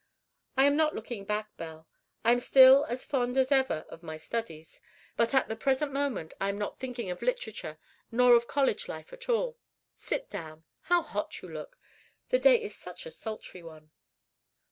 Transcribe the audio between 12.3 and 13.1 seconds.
day is such